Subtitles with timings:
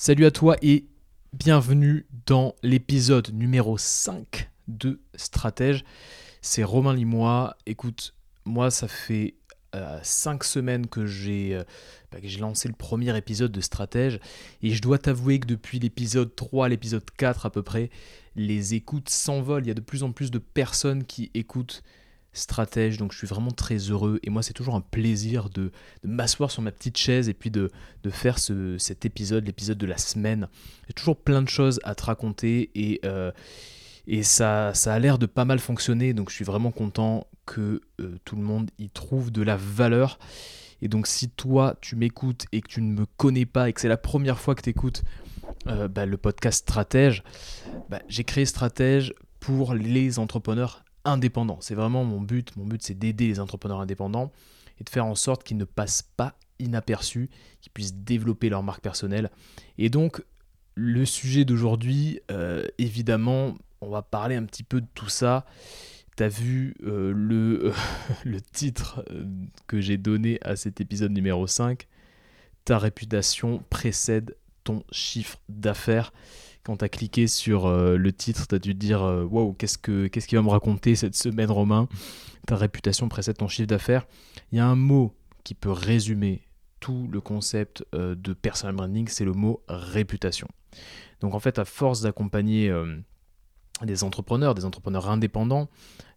[0.00, 0.86] Salut à toi et
[1.32, 5.84] bienvenue dans l'épisode numéro 5 de Stratège.
[6.40, 7.56] C'est Romain Limois.
[7.66, 8.14] Écoute,
[8.44, 9.34] moi ça fait
[9.74, 11.64] 5 euh, semaines que j'ai euh,
[12.12, 14.20] bah, que j'ai lancé le premier épisode de Stratège
[14.62, 17.90] et je dois t'avouer que depuis l'épisode 3 à l'épisode 4 à peu près,
[18.36, 19.64] les écoutes s'envolent.
[19.64, 21.82] Il y a de plus en plus de personnes qui écoutent
[22.32, 24.20] stratège, donc je suis vraiment très heureux.
[24.22, 25.70] Et moi, c'est toujours un plaisir de,
[26.04, 27.70] m'asseoir sur ma petite chaise et puis de,
[28.10, 30.48] faire cet épisode, l'épisode de la semaine.
[30.86, 33.30] J'ai toujours plein de choses à te raconter et, euh,
[34.22, 38.36] ça a l'air de pas mal fonctionner, donc je suis vraiment content que euh, tout
[38.36, 40.18] le monde y trouve de la valeur.
[40.80, 43.80] Et donc si toi, tu m'écoutes et que tu ne me connais pas et que
[43.80, 45.02] c'est la première fois que tu écoutes
[45.66, 47.22] euh, bah, le podcast Stratège,
[47.88, 50.84] bah, j'ai créé Stratège pour les entrepreneurs
[51.60, 52.56] C'est vraiment mon but.
[52.56, 54.32] Mon but, c'est d'aider les entrepreneurs indépendants
[54.80, 57.30] et de faire en sorte qu'ils ne passent pas inaperçus,
[57.60, 59.30] qu'ils puissent développer leur marque personnelle.
[59.78, 60.22] Et donc,
[60.74, 65.46] le sujet d'aujourd'hui, euh, évidemment, on va parler un petit peu de tout ça.
[66.16, 67.72] Tu as vu euh, le,
[68.24, 69.24] le titre euh,
[69.66, 71.86] que j'ai donné à cet épisode numéro 5.
[72.64, 76.12] Ta réputation précède ton chiffre d'affaires
[76.68, 79.54] quand tu as cliqué sur euh, le titre, tu as dû te dire euh, Waouh,
[79.54, 81.88] qu'est-ce qu'il va me raconter cette semaine, Romain?
[82.46, 84.06] Ta réputation précède ton chiffre d'affaires.
[84.52, 86.42] Il y a un mot qui peut résumer
[86.78, 90.46] tout le concept euh, de personal branding c'est le mot réputation.
[91.20, 92.70] Donc, en fait, à force d'accompagner
[93.82, 95.70] des entrepreneurs, des entrepreneurs indépendants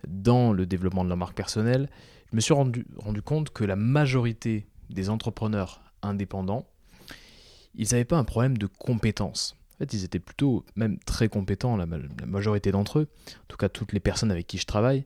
[0.05, 1.89] dans le développement de leur marque personnelle,
[2.29, 6.67] je me suis rendu, rendu compte que la majorité des entrepreneurs indépendants,
[7.73, 11.85] ils n'avaient pas un problème de compétences fait, ils étaient plutôt même très compétents, la,
[12.25, 15.05] majorité d'entre eux, en tout cas toutes les personnes avec qui je travaille,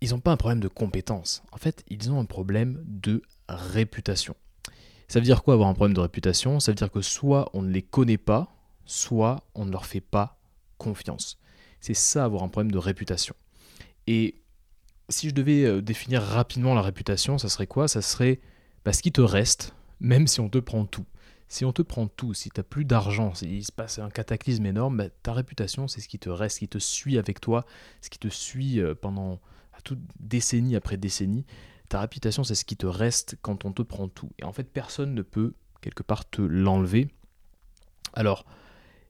[0.00, 1.42] ils n'ont pas un problème de compétence.
[1.52, 4.36] En fait, ils ont un problème de réputation.
[5.08, 6.60] Ça veut dire quoi avoir un problème de réputation?
[6.60, 10.00] Ça veut dire que soit on ne les connaît pas, soit on ne leur fait
[10.00, 10.38] pas
[10.78, 11.38] confiance.
[11.80, 13.34] C'est ça avoir un problème de réputation.
[14.06, 14.42] Et
[15.08, 17.88] si je devais euh, définir rapidement la réputation, ça serait quoi?
[17.88, 18.40] Ça serait
[18.84, 21.06] bah, ce qui te reste, même si on te prend tout
[21.48, 24.66] si on te prend tout, si tu n'as plus d'argent, s'il se passe un cataclysme
[24.66, 27.64] énorme, bah, ta réputation, c'est ce qui te reste, ce qui te suit avec toi,
[28.00, 29.40] ce qui te suit euh, pendant
[29.84, 31.44] toute décennie après décennie.
[31.88, 34.30] Ta réputation, c'est ce qui te reste quand on te prend tout.
[34.38, 37.08] Et en fait, personne ne peut, quelque part, te l'enlever.
[38.14, 38.46] Alors,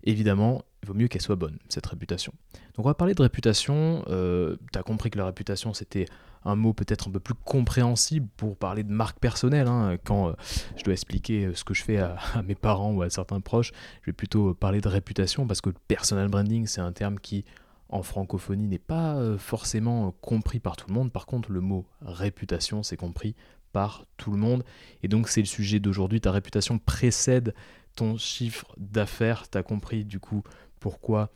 [0.02, 2.34] évidemment, il vaut mieux qu'elle soit bonne, cette réputation.
[2.76, 4.04] Donc on va parler de réputation.
[4.08, 6.06] Euh, tu as compris que la réputation, c'était
[6.44, 9.66] un mot peut-être un peu plus compréhensible pour parler de marque personnelle.
[9.66, 9.96] Hein.
[10.04, 10.32] Quand euh,
[10.76, 13.72] je dois expliquer euh, ce que je fais à, mes parents ou à certains proches,
[14.02, 17.44] je vais plutôt parler de réputation parce que le personal branding, c'est un terme qui,
[17.88, 21.12] en francophonie, n'est pas forcément compris par tout le monde.
[21.12, 23.34] Par contre, le mot réputation, c'est compris
[23.72, 24.64] par tout le monde.
[25.02, 26.20] Et donc c'est le sujet d'aujourd'hui.
[26.20, 27.54] Ta réputation précède
[27.96, 29.50] ton chiffre d'affaires.
[29.50, 30.42] Tu as compris du coup
[30.80, 31.30] pourquoi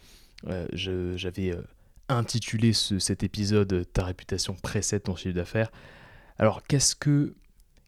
[0.46, 1.54] euh, j'avais
[2.08, 5.70] intitulé cet épisode Ta réputation précède ton chiffre d'affaires.
[6.38, 7.34] Alors qu'est-ce que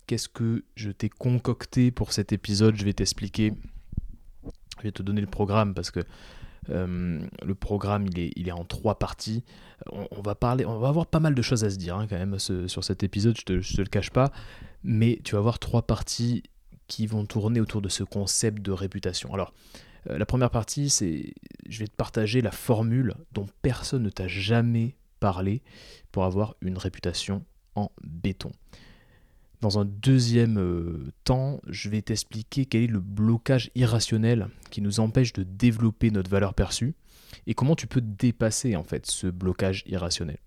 [0.07, 2.77] qu'est-ce que je t'ai concocté pour cet épisode?
[2.77, 3.53] Je vais t'expliquer.
[4.79, 6.01] Je vais te donner le programme parce que
[6.69, 9.45] euh, le programme il est, il est en trois parties.
[9.91, 12.19] On, va parler, on va avoir pas mal de choses à se dire hein, quand
[12.19, 14.33] même sur cet épisode, je te, te le cache pas.
[14.83, 16.43] Mais tu vas avoir trois parties
[16.87, 19.33] qui vont tourner autour de ce concept de réputation.
[19.33, 19.55] Alors,
[20.09, 21.34] euh, la première partie, c'est
[21.69, 25.62] je vais te partager la formule dont personne ne t'a jamais parlé
[26.12, 27.44] pour avoir une réputation
[27.75, 28.53] en béton.
[29.60, 35.00] Dans un deuxième euh, temps, je vais t'expliquer quel est le blocage irrationnel qui nous
[35.00, 36.94] empêche de développer notre valeur perçue
[37.47, 40.39] et comment tu peux dépasser en fait ce blocage irrationnel.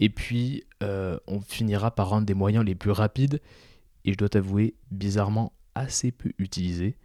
[0.00, 3.40] Et puis, euh, on finira par un des moyens les plus rapides
[4.04, 6.96] et je dois t'avouer bizarrement assez peu utilisé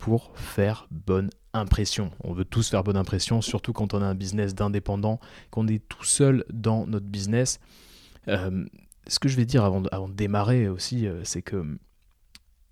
[0.00, 2.10] pour faire bonne impression.
[2.24, 5.86] On veut tous faire bonne impression, surtout quand on a un business d'indépendant, qu'on est
[5.88, 7.60] tout seul dans notre business.
[8.26, 8.64] Euh,
[9.06, 11.78] ce que je vais dire avant de, démarrer aussi, euh, c'est que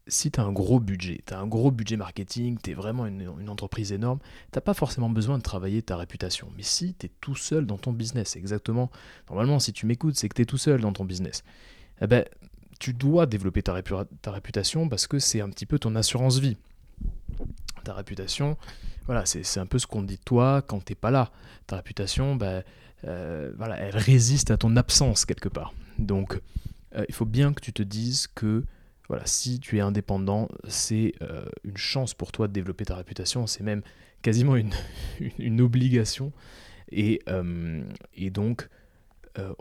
[0.07, 3.05] si tu as un gros budget, tu as un gros budget marketing, tu es vraiment
[3.05, 4.21] une, entreprise énorme,
[4.53, 6.51] tu pas forcément besoin de travailler ta réputation.
[6.57, 8.91] Mais si tu es tout seul dans ton business, exactement,
[9.29, 11.45] normalement si tu m'écoutes, c'est que tu es tout seul dans ton business.
[12.01, 12.25] Eh ben,
[12.81, 16.57] tu dois développer ta réputation parce que c'est un petit peu ton assurance vie.
[17.89, 18.59] Ta réputation,
[19.07, 21.33] voilà, c'est un peu ce qu'on dit de toi quand t'es pas là.
[21.67, 22.63] Ta réputation, bah,
[23.03, 25.73] voilà, elle résiste à ton absence quelque part.
[25.99, 26.39] Donc,
[26.95, 28.65] euh, il faut bien que tu te dises que
[29.09, 33.47] voilà, si tu es indépendant, c'est euh, une chance pour toi de développer ta réputation.
[33.47, 33.81] C'est même
[34.21, 34.75] quasiment une,
[35.39, 36.31] une obligation.
[36.91, 37.23] Et,
[38.13, 38.69] et donc,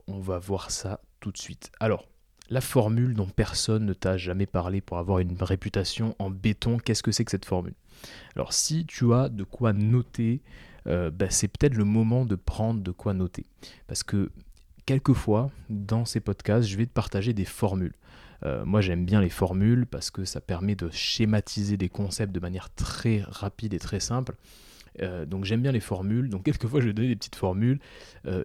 [0.07, 1.71] on va voir ça tout de suite.
[1.79, 2.09] Alors,
[2.49, 7.03] la formule dont personne ne t'a jamais parlé pour avoir une réputation en béton, qu'est-ce
[7.03, 7.73] que c'est que cette formule?
[8.35, 10.41] Alors si tu as de quoi noter,
[10.87, 13.45] euh, bah, c'est peut-être le moment de prendre de quoi noter.
[13.87, 14.31] Parce que
[14.85, 17.93] quelquefois, dans ces podcasts, je vais te partager des formules.
[18.45, 22.39] Euh, moi, j'aime bien les formules parce que ça permet de schématiser des concepts de
[22.39, 24.35] manière très rapide et très simple.
[25.01, 27.79] Euh, donc j'aime bien les formules, donc quelquefois je vais donner des petites formules.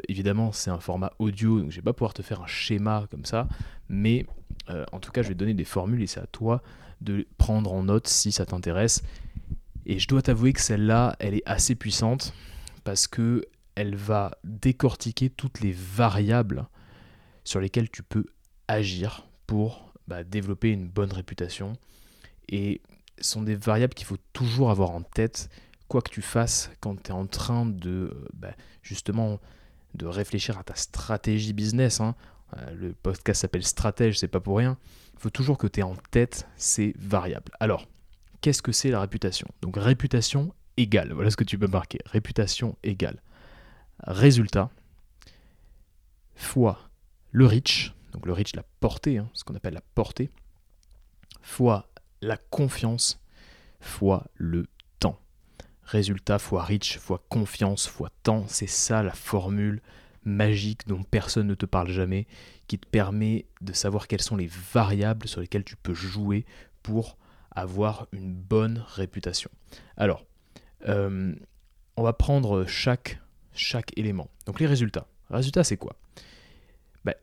[0.09, 3.25] Évidemment c'est un format audio, donc je vais pas pouvoir te faire un schéma comme
[3.25, 3.49] ça,
[3.89, 4.27] mais
[4.93, 6.63] en tout cas je vais donner des formules et c'est à toi
[7.01, 9.03] de prendre en note si ça t'intéresse.
[9.87, 12.33] Et je dois t'avouer que celle-là, elle est assez puissante
[12.85, 13.45] parce que
[13.75, 16.67] elle va décortiquer toutes les variables
[17.45, 18.27] sur lesquelles tu peux
[18.69, 21.73] agir pour bah, développer une bonne réputation.
[22.49, 22.83] Et
[23.19, 25.49] ce sont des variables qu'il faut toujours avoir en tête
[25.89, 28.53] quoi que tu fasses quand tu es en train de bah,
[28.83, 29.41] justement
[29.95, 32.01] de réfléchir à ta stratégie business.
[32.01, 32.15] Hein.
[32.57, 34.79] Euh, le podcast s'appelle Stratège, c'est pas pour rien.
[35.15, 37.53] Il faut toujours que tu aies en tête ces variables.
[37.61, 37.87] Alors,
[38.43, 39.49] qu'est-ce que c'est la réputation?
[39.63, 41.99] Donc, réputation égale, voilà ce que tu peux marquer.
[42.05, 43.23] Réputation égale.
[44.01, 44.71] Résultat
[46.35, 46.91] fois
[47.31, 50.31] le reach, donc le reach, la portée, hein, ce qu'on appelle la portée,
[51.41, 51.89] fois
[52.21, 53.21] la confiance,
[53.81, 54.67] fois le
[55.85, 59.83] Résultat fois reach fois confiance fois temps, c'est ça la formule
[60.25, 62.27] magique dont personne ne te parle jamais,
[62.69, 66.47] qui te permet de savoir quelles sont les variables sur lesquelles tu peux jouer
[66.83, 67.19] pour
[67.55, 69.51] avoir une bonne réputation.
[69.97, 70.25] Alors,
[70.89, 71.35] euh,
[71.97, 73.19] on va prendre chaque,
[73.97, 74.29] élément.
[74.47, 75.07] Donc les résultats.
[75.31, 75.97] résultats, c'est quoi?
[77.05, 77.15] Ben,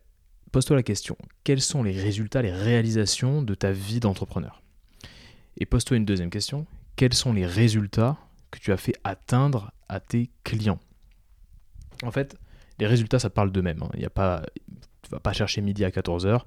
[0.52, 4.62] Pose-toi la question, quels sont les résultats, les réalisations de ta vie d'entrepreneur?
[5.58, 6.66] Et pose-toi une deuxième question,
[6.96, 8.18] quels sont les résultats
[8.52, 10.80] que tu as fait atteindre à tes clients?
[12.04, 12.38] En fait,
[12.80, 13.84] les résultats, ça parle d'eux-mêmes.
[13.84, 13.90] Hein.
[13.94, 16.42] Tu ne vas pas chercher midi à 14h.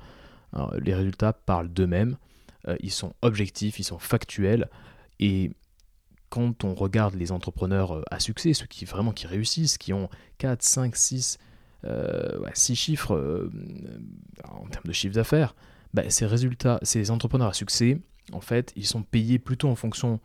[0.78, 2.16] les résultats parlent d'eux-mêmes.
[2.68, 4.68] Euh, ils sont objectifs, ils sont factuels.
[5.18, 5.50] Et
[6.28, 10.08] quand on regarde les entrepreneurs euh, à succès, ceux qui vraiment qui réussissent, qui ont
[10.38, 11.38] 4, 5, 6,
[12.54, 13.50] 6 chiffres euh,
[14.48, 15.54] en termes de chiffre d'affaires,
[15.94, 18.00] bah, ces résultats, ces entrepreneurs à succès,
[18.32, 20.20] en fait, ils sont payés plutôt en fonction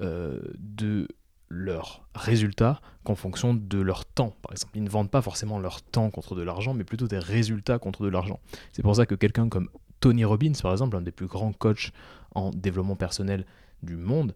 [0.00, 1.08] euh, de
[1.48, 4.36] leurs résultats qu'en fonction de leur temps.
[4.42, 7.18] Par exemple, ils ne vendent pas forcément leur temps contre de l'argent, mais plutôt des
[7.18, 8.38] résultats contre de l'argent.
[8.72, 11.92] C'est pour ça que quelqu'un comme Tony Robbins, par exemple, un des plus grands coachs
[12.34, 13.44] en développement personnel
[13.82, 14.34] du monde,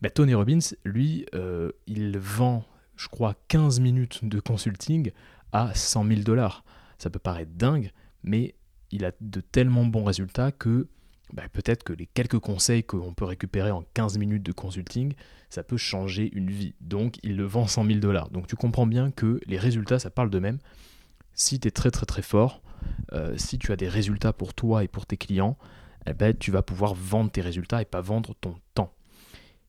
[0.00, 2.64] bah, Tony Robbins, lui, euh, il vend,
[2.96, 5.12] je crois, 15 minutes de consulting
[5.52, 6.64] à 100 000 dollars.
[6.98, 7.92] Ça peut paraître dingue,
[8.22, 8.54] mais
[8.90, 10.88] il a de tellement bons résultats que
[11.32, 15.14] bah, peut-être que les quelques conseils qu'on peut récupérer en 15 minutes de consulting,
[15.48, 16.74] ça peut changer une vie.
[16.80, 18.28] Donc il le vend 100 000 dollars.
[18.30, 20.58] Donc tu comprends bien que les résultats, ça parle d'eux-mêmes.
[21.34, 22.60] Si tu es très très très fort,
[23.12, 25.56] euh, si tu as des résultats pour toi et pour tes clients,
[26.06, 28.92] eh ben, tu vas pouvoir vendre tes résultats et pas vendre ton temps.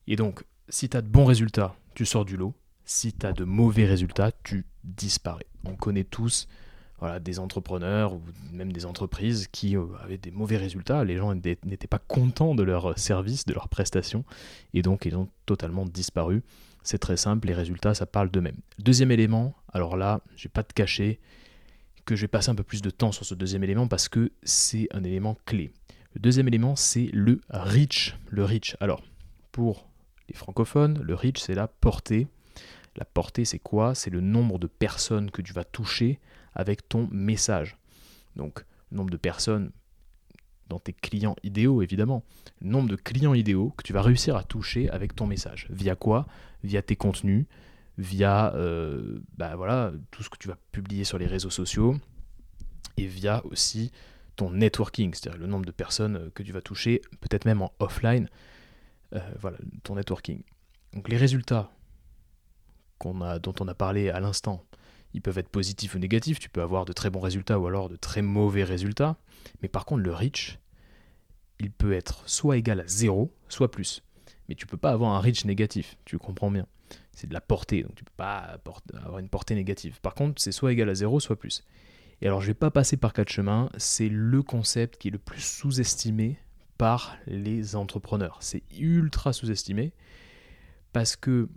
[0.07, 2.53] Et donc, si tu as de bons résultats, tu sors du lot.
[2.85, 5.45] Si tu as de mauvais résultats, tu disparais.
[5.65, 6.47] On connaît tous
[6.99, 8.21] voilà, des entrepreneurs ou
[8.51, 11.03] même des entreprises qui euh, avaient des mauvais résultats.
[11.03, 14.23] Les gens n'étaient pas contents de leur service, de leurs prestations,
[14.73, 16.43] et donc ils ont totalement disparu.
[16.81, 18.59] C'est très simple, les résultats, ça parle d'eux-mêmes.
[18.79, 21.19] Deuxième élément, alors là, je vais pas te cacher
[22.05, 24.31] que je vais passer un peu plus de temps sur ce deuxième élément parce que
[24.43, 25.71] c'est un élément clé.
[26.13, 28.15] Le deuxième élément, c'est le reach.
[28.29, 28.75] Le reach.
[28.79, 29.01] Alors,
[29.51, 29.87] pour
[30.29, 32.27] les francophones, le reach, c'est la portée.
[32.95, 33.95] La portée, c'est quoi?
[33.95, 36.19] C'est le nombre de personnes que tu vas toucher
[36.53, 37.77] avec ton message.
[38.35, 39.71] Donc, le nombre de personnes
[40.69, 42.23] dans tes clients idéaux, évidemment.
[42.61, 45.67] Le nombre de clients idéaux que tu vas réussir à toucher avec ton message.
[45.69, 46.27] Via quoi?
[46.63, 47.45] Via tes contenus,
[47.97, 51.95] via euh, bah voilà, tout ce que tu vas publier sur les réseaux sociaux,
[52.97, 53.91] et via aussi
[54.35, 58.27] ton networking, c'est-à-dire le nombre de personnes que tu vas toucher, peut-être même en offline.
[59.15, 59.51] Euh,
[59.83, 60.41] ton networking.
[60.93, 61.71] Donc les résultats
[62.97, 64.63] qu'on a, dont on a parlé à l'instant,
[65.13, 67.89] ils peuvent être positifs ou négatifs, tu peux avoir de très bons résultats ou alors
[67.89, 69.17] de très mauvais résultats,
[69.61, 70.57] mais par contre le reach,
[71.59, 74.01] il peut être soit égal à 0, soit plus.
[74.49, 76.65] Mais tu peux pas avoir un reach négatif, tu comprends bien.
[77.11, 78.57] C'est de la portée, donc tu peux pas
[78.95, 79.99] avoir une portée négative.
[80.01, 81.63] Par contre, c'est soit égal à 0, soit plus.
[82.21, 85.17] Et alors je vais pas passer par quatre chemins, c'est le concept qui est le
[85.19, 86.37] plus sous-estimé
[86.77, 88.37] par les entrepreneurs.
[88.39, 89.93] C'est ultra sous-estimé
[90.91, 91.49] parce que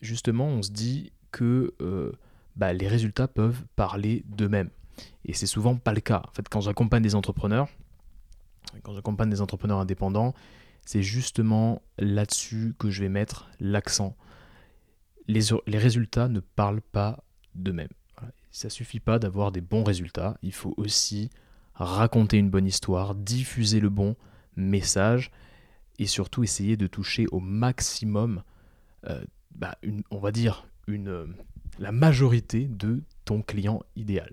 [0.00, 2.12] justement on se dit que euh,
[2.56, 4.70] bah, les résultats peuvent parler d'eux-mêmes.
[5.24, 6.22] Et c'est souvent pas le cas.
[6.28, 7.68] En fait, quand j'accompagne des entrepreneurs,
[8.82, 10.34] quand j'accompagne des entrepreneurs indépendants,
[10.84, 14.16] c'est justement là-dessus que je vais mettre l'accent.
[15.28, 17.22] Les, résultats ne parlent pas
[17.54, 17.88] d'eux-mêmes.
[18.50, 21.30] Ça suffit pas d'avoir des bons résultats, il faut aussi
[21.74, 24.16] raconter une bonne histoire, diffuser le bon
[24.56, 25.30] message
[25.98, 28.42] et surtout essayer de toucher au maximum,
[29.06, 29.22] euh,
[29.54, 29.76] bah,
[30.10, 31.26] on va dire, euh,
[31.78, 34.32] la majorité de ton client idéal,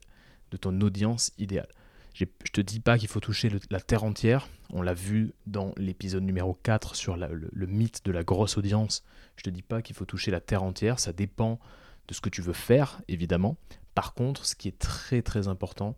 [0.51, 1.69] de ton audience idéale.
[2.13, 4.47] Je te dis pas qu'il faut toucher la terre entière.
[4.71, 9.03] On l'a vu dans l'épisode numéro 4 sur le, mythe de la grosse audience.
[9.37, 10.99] Je te dis pas qu'il faut toucher la terre entière.
[10.99, 11.59] Ça dépend
[12.07, 13.57] de ce que tu veux faire, évidemment.
[13.93, 15.95] Par contre, ce qui est très très important,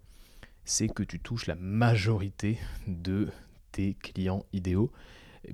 [0.65, 3.29] c'est que tu touches la majorité de
[3.71, 4.91] tes clients idéaux.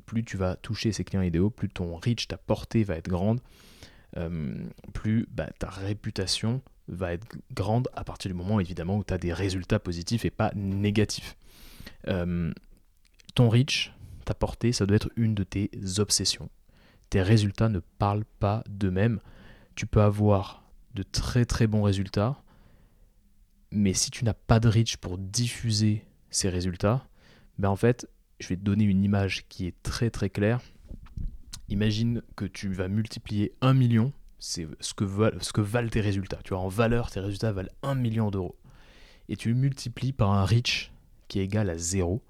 [0.05, 3.39] Plus tu vas toucher ces clients idéaux, plus ton reach, ta portée va être grande,
[4.17, 4.55] euh,
[4.93, 9.17] plus bah, ta réputation va être grande à partir du moment évidemment où tu as
[9.17, 11.37] des résultats positifs et pas négatifs.
[12.07, 12.51] Euh,
[13.35, 13.93] ton reach,
[14.25, 16.49] ta portée, ça doit être une de tes obsessions.
[17.09, 19.19] Tes résultats ne parlent pas d'eux-mêmes.
[19.75, 20.63] Tu peux avoir
[20.93, 22.41] de très très bons résultats,
[23.71, 27.07] mais si tu n'as pas de reach pour diffuser ces résultats,
[27.57, 28.07] ben en fait,
[28.39, 30.61] je vais te donner une image qui est très très claire.
[31.69, 36.39] Imagine que tu vas multiplier 1 million, c'est ce que, valent, tes résultats.
[36.43, 38.57] Tu vois, en valeur, tes résultats valent 1 million d'euros.
[39.29, 40.91] Et tu multiplies par un reach
[41.27, 42.21] qui est égal à 0.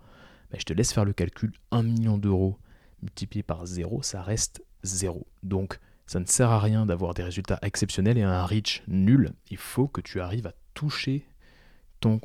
[0.58, 1.54] Je te laisse faire le calcul.
[1.72, 2.58] 1 million d'euros
[3.02, 5.28] multiplié par 0, ça reste 0.
[5.44, 9.34] Donc, ça ne sert à rien d'avoir des résultats exceptionnels et un reach nul.
[9.50, 11.26] Il faut que tu arrives à toucher
[12.00, 12.20] ton,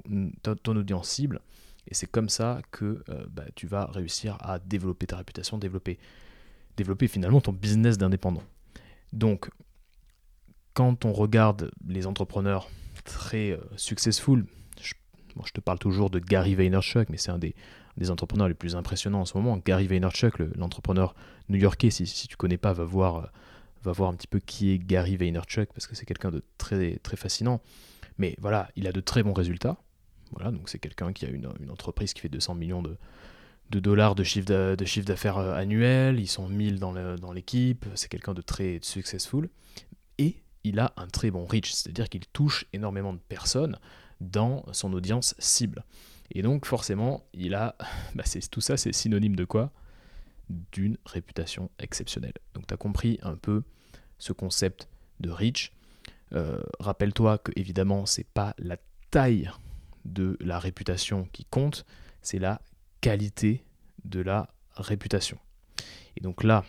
[0.67, 1.41] audience cible.
[1.87, 5.99] Et c'est comme ça que euh, bah, tu vas réussir à développer ta réputation, développer,
[6.77, 8.43] développer finalement ton business d'indépendant.
[9.13, 9.51] Donc,
[10.75, 12.69] quand on regarde les entrepreneurs
[13.05, 14.45] très euh, successful,
[14.81, 14.95] je,
[15.47, 17.55] je, te parle toujours de Gary Vaynerchuk, mais c'est un des,
[17.99, 19.57] des, entrepreneurs les plus impressionnants en ce moment.
[19.65, 21.15] Gary Vaynerchuk, l'entrepreneur
[21.49, 23.27] new-yorkais, si, si tu connais pas, va voir, euh,
[23.83, 26.97] va voir un petit peu qui est Gary Vaynerchuk, parce que c'est quelqu'un de très,
[26.99, 27.61] très fascinant.
[28.19, 29.77] Mais voilà, il a de très bons résultats.
[30.33, 32.97] Voilà, donc c'est quelqu'un qui a une, entreprise qui fait 200 millions de,
[33.81, 38.79] dollars de chiffre d'affaires euh, annuel, ils sont 1000 dans l'équipe, c'est quelqu'un de très
[38.83, 39.49] successful,
[40.19, 43.79] et il a un très bon reach, c'est-à-dire qu'il touche énormément de personnes
[44.21, 45.85] dans son audience cible.
[46.33, 47.77] Et donc forcément, il a,
[48.15, 49.73] bah tout ça c'est synonyme de quoi?
[50.73, 52.35] D'une réputation exceptionnelle.
[52.55, 53.63] Donc tu as compris un peu
[54.19, 54.89] ce concept
[55.21, 55.73] de reach.
[56.33, 58.77] Euh, rappelle-toi que évidemment, c'est pas la
[59.11, 59.51] taille
[60.05, 61.85] de la réputation qui compte,
[62.23, 62.61] c'est la
[63.01, 63.65] qualité
[64.05, 65.39] de la réputation.
[66.17, 66.65] Et donc là,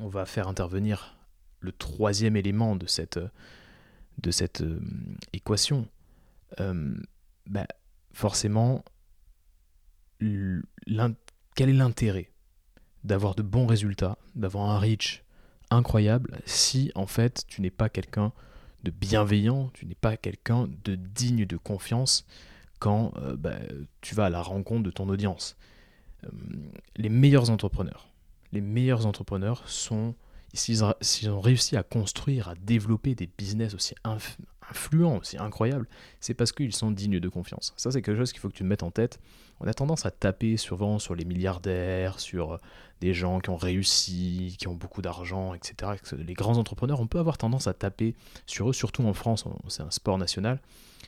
[0.00, 1.16] on va faire intervenir
[1.60, 3.18] le troisième élément de cette,
[4.18, 4.80] de cette euh,
[5.32, 5.88] équation.
[6.60, 6.94] Euh,
[7.46, 7.66] bah,
[8.14, 8.84] forcément,
[10.20, 12.30] quel est l'intérêt
[13.02, 15.22] d'avoir de bons résultats, d'avoir un reach
[15.70, 18.32] incroyable si en fait tu n'es pas quelqu'un
[18.82, 22.24] de bienveillant, tu n'es pas quelqu'un de digne de confiance
[22.78, 23.56] quand euh, bah,
[24.00, 25.56] tu vas à la rencontre de ton audience.
[26.96, 28.08] Les meilleurs entrepreneurs,
[28.52, 30.14] les meilleurs entrepreneurs sont,
[30.52, 33.94] s'ils ont réussi à construire, à développer des business aussi
[34.70, 35.86] influents, aussi incroyables,
[36.20, 37.72] c'est parce qu'ils sont dignes de confiance.
[37.76, 39.20] Ça, c'est quelque chose qu'il faut que tu mettes en tête.
[39.60, 42.58] On a tendance à taper souvent sur les milliardaires, sur euh,
[43.00, 45.92] des gens qui ont réussi, qui ont beaucoup d'argent, etc.
[46.16, 48.14] Les grands entrepreneurs, on peut avoir tendance à taper
[48.46, 50.60] sur eux, surtout en France, c'est un sport national.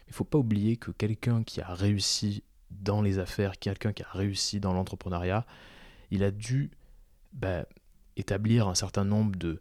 [0.07, 4.03] Il ne faut pas oublier que quelqu'un qui a réussi dans les affaires, quelqu'un qui
[4.03, 5.47] a réussi dans l'entrepreneuriat,
[6.11, 6.71] il a dû
[7.33, 7.67] bah,
[8.17, 9.61] établir un certain nombre de,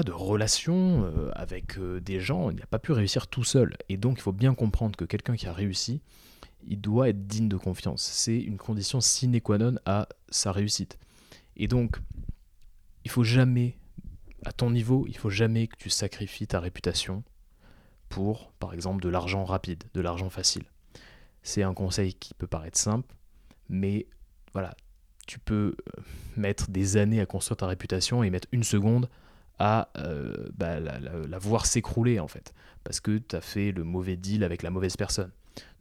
[0.00, 2.50] de relations euh, avec euh, des gens.
[2.50, 3.76] Il n'a pas pu réussir tout seul.
[3.90, 6.00] Et donc, il faut bien comprendre que quelqu'un qui a réussi,
[6.66, 8.02] il doit être digne de confiance.
[8.02, 10.98] C'est une condition sine qua non à sa réussite.
[11.56, 11.98] Et donc,
[13.04, 13.76] il faut jamais,
[14.46, 17.22] à ton niveau, il faut jamais que tu sacrifies ta réputation
[18.08, 20.64] pour, par exemple, de l'argent rapide, de l'argent facile.
[21.42, 23.14] C'est un conseil qui peut paraître simple,
[23.68, 24.06] mais
[24.52, 24.74] voilà,
[25.26, 26.02] tu peux euh,
[26.36, 29.08] mettre des années à construire ta réputation et mettre une seconde
[29.64, 32.52] à euh, bah, la, voir s'écrouler en fait,
[32.82, 35.30] parce que tu as fait le mauvais deal avec la mauvaise personne.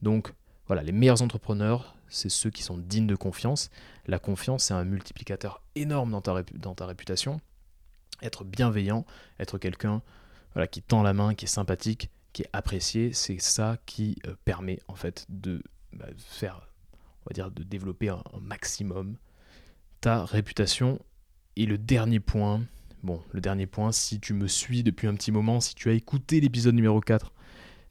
[0.04, 0.32] Donc
[0.68, 3.72] voilà, les meilleurs entrepreneurs, c'est ceux qui sont dignes de confiance.
[4.06, 7.42] La confiance, c'est un multiplicateur énorme dans ta, dans ta réputation.
[8.22, 9.04] Être bienveillant,
[9.40, 10.04] être quelqu'un
[10.54, 14.36] voilà, qui tend la main, qui est sympathique, qui est apprécié, c'est ça qui euh,
[14.46, 19.18] permet en fait de bah, faire, on va dire, de développer un, maximum
[20.02, 21.00] ta réputation.
[21.56, 22.62] Et le dernier point,
[23.04, 25.94] bon, le dernier point, si tu me suis depuis un petit moment, si tu as
[25.94, 27.32] écouté l'épisode numéro 4,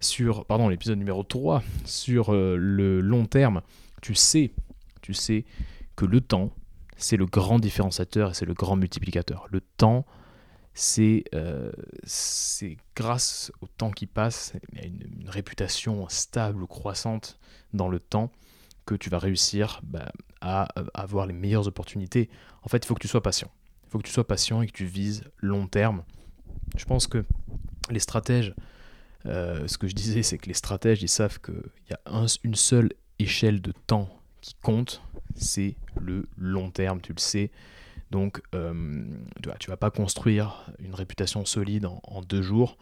[0.01, 3.63] sur, pardon, l'épisode numéro 3, sur euh, le long terme,
[4.01, 4.53] tu sais,
[5.03, 5.45] tu sais
[5.97, 6.51] que le temps,
[6.97, 9.47] c'est le grand différenciateur et c'est le grand multiplicateur.
[9.51, 10.07] Le temps,
[10.75, 11.73] c'est euh,
[12.97, 17.39] grâce au temps qui passe, à une, réputation stable ou croissante
[17.73, 18.31] dans le temps,
[18.87, 22.29] que tu vas réussir bah, à, avoir les meilleures opportunités.
[22.63, 23.51] En fait, il faut que tu sois patient.
[23.91, 26.05] Il faut que tu sois patient et que tu vises long terme.
[26.77, 27.25] Je pense que
[27.91, 28.55] les stratèges,
[29.27, 32.55] euh, ce que je disais, c'est que les stratèges, ils savent qu'il y a une
[32.55, 34.09] seule échelle de temps
[34.43, 35.03] qui compte,
[35.35, 37.51] c'est le long terme, tu le sais.
[38.13, 39.05] Donc, euh,
[39.59, 42.79] tu, vas pas construire une réputation solide en, deux jours.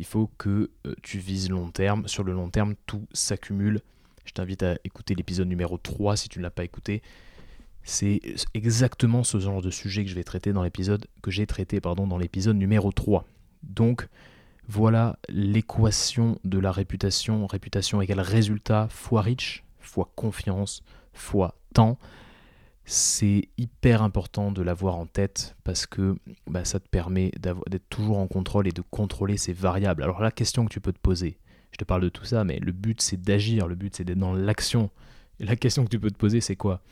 [0.00, 2.08] Il faut que euh, tu vises long terme.
[2.08, 3.82] Sur le long terme, tout s'accumule.
[4.24, 7.02] Je t'invite à écouter l'épisode numéro 3 si tu ne l'as pas écouté.
[7.84, 8.20] C'est
[8.54, 12.18] exactement ce genre de sujet que je vais traiter dans l'épisode que j'ai traité dans
[12.18, 13.24] l'épisode numéro 3.
[13.62, 14.08] Donc
[14.66, 21.98] voilà l'équation de la réputation, réputation égale résultat fois reach fois confiance fois temps
[22.86, 28.18] c'est hyper important de l'avoir en tête parce que bah, ça te permet d'être toujours
[28.18, 30.02] en contrôle et de contrôler ces variables.
[30.02, 31.38] Alors la question que tu peux te poser,
[31.72, 34.18] je te parle de tout ça, mais le but c'est d'agir, le but c'est d'être
[34.18, 34.90] dans l'action.
[35.40, 36.82] La question que tu peux te poser c'est quoi?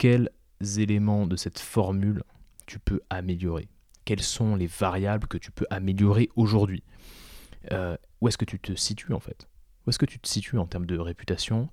[0.00, 0.30] Quels
[0.78, 2.22] éléments de cette formule
[2.64, 3.68] tu peux améliorer?
[4.06, 6.82] Quelles sont les variables que tu peux améliorer aujourd'hui?
[7.70, 9.46] Euh, Où est-ce que tu te situes en fait?
[9.84, 11.68] Où est-ce que tu te situes en termes de réputation?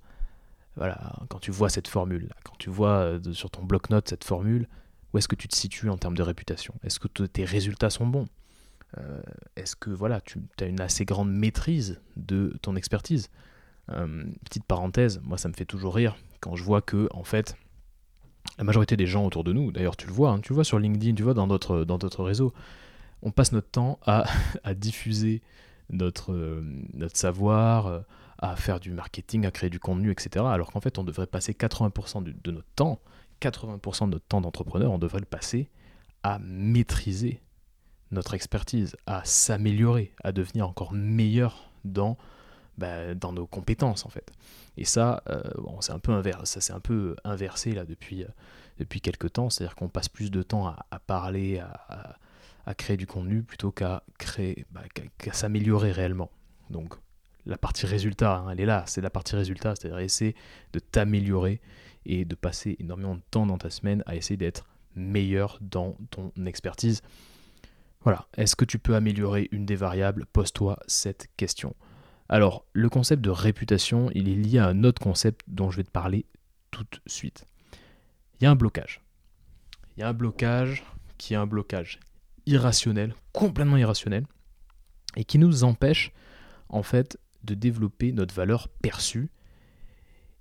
[0.75, 4.67] Voilà, quand tu vois cette formule, quand tu vois euh, sur ton bloc-notes cette formule,
[5.13, 6.73] où est-ce que tu te situes en termes de réputation?
[6.83, 8.27] Est-ce que tes résultats sont bons?
[8.97, 9.21] Euh,
[9.55, 13.29] Est-ce que voilà, tu as une assez grande maîtrise de ton expertise?
[14.43, 17.55] Petite parenthèse, moi ça me fait toujours rire quand je vois que en fait
[18.57, 20.79] la majorité des gens autour de nous, d'ailleurs tu le vois, hein, tu vois sur
[20.79, 22.53] LinkedIn, tu vois dans d'autres dans réseaux,
[23.21, 24.25] on passe notre temps à,
[24.75, 25.41] diffuser
[25.89, 26.33] notre,
[26.93, 28.03] notre savoir
[28.39, 30.45] à faire du marketing, à créer du contenu, etc.
[30.47, 32.99] Alors qu'en fait, on devrait passer 80% de, notre temps,
[33.41, 35.69] 80% de notre temps d'entrepreneur, on devrait le passer
[36.23, 37.41] à maîtriser
[38.11, 42.17] notre expertise, à s'améliorer, à devenir encore meilleur dans,
[42.77, 44.31] bah, dans nos compétences en fait.
[44.77, 45.41] Et ça, euh,
[45.81, 45.99] c'est un
[46.79, 48.27] peu inversé, là depuis, euh,
[48.79, 53.41] depuis quelques temps, c'est-à-dire qu'on passe plus de temps à, parler, à, créer du contenu
[53.43, 54.03] plutôt bah,
[55.17, 56.29] qu'à s'améliorer réellement.
[56.69, 56.95] Donc
[57.45, 60.35] la partie résultat, hein, elle est là, c'est la partie résultat, c'est-à-dire essayer
[60.73, 61.61] de t'améliorer
[62.05, 66.31] et de passer énormément de temps dans ta semaine à essayer d'être meilleur dans ton
[66.45, 67.01] expertise.
[68.01, 70.25] Voilà, est-ce que tu peux améliorer une des variables?
[70.27, 71.75] Pose-toi cette question.
[72.29, 75.83] Alors, le concept de réputation, il est lié à un autre concept dont je vais
[75.83, 76.25] te parler
[76.71, 77.45] tout de suite.
[78.39, 79.01] Il y a un blocage.
[79.95, 80.83] Il y a un blocage
[81.17, 81.99] qui est un blocage
[82.45, 84.25] irrationnel, complètement irrationnel,
[85.15, 86.11] et qui nous empêche
[86.69, 89.29] en fait de développer notre valeur perçue.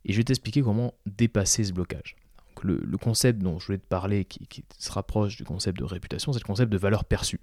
[0.05, 2.17] Et je vais t'expliquer comment dépasser ce blocage.
[2.63, 6.41] le, concept dont je voulais te parler, qui, se rapproche du concept de réputation, c'est
[6.41, 7.41] le concept de valeur perçue.